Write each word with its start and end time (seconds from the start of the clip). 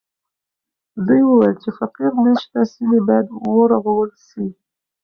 دوی 1.05 1.21
وویل 1.25 1.55
چې 1.63 1.69
فقیر 1.79 2.11
مېشته 2.23 2.59
سیمې 2.73 2.99
باید 3.07 3.27
ورغول 3.57 4.11
سي. 4.27 4.45